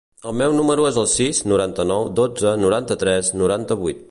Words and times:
El 0.29 0.33
meu 0.37 0.55
número 0.59 0.87
es 0.91 0.97
el 1.01 1.05
sis, 1.11 1.43
noranta-nou, 1.53 2.09
dotze, 2.21 2.57
noranta-tres, 2.67 3.35
noranta-vuit. 3.45 3.99